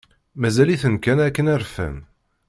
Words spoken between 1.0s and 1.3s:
kan